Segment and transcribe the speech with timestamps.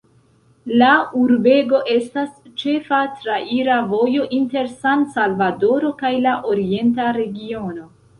[0.81, 7.85] La urbego estas ĉefa traira vojo inter San-Salvadoro kaj la orienta regiono.